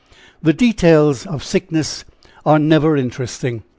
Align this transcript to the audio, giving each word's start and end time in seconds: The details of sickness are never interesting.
The 0.41 0.51
details 0.51 1.27
of 1.27 1.43
sickness 1.43 2.05
are 2.43 2.57
never 2.57 2.97
interesting. 2.97 3.61